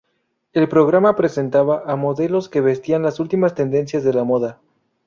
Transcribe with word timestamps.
El 0.53 0.67
programa 0.67 1.15
presentaba 1.15 1.83
a 1.85 1.95
modelos 1.95 2.49
que 2.49 2.59
vestían 2.59 3.03
las 3.03 3.19
últimas 3.19 3.53
tendencias 3.53 4.03
de 4.03 4.13
la 4.15 4.23
moda. 4.23 4.59